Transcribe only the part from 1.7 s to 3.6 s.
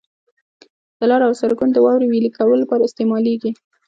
د واورې ویلي کولو لپاره استعمالیږي.